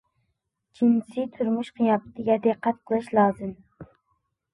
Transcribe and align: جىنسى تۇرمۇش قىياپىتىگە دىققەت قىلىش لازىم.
جىنسى 0.77 1.25
تۇرمۇش 1.35 1.69
قىياپىتىگە 1.79 2.37
دىققەت 2.47 2.81
قىلىش 2.91 3.11
لازىم. 3.19 3.53